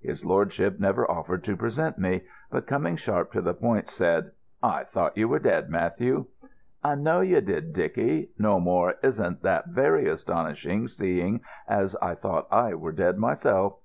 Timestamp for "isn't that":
9.02-9.66